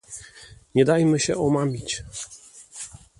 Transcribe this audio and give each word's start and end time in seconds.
Nie 0.75 0.85
dajmy 0.85 1.19
się 1.19 1.35
omamić 1.37 2.03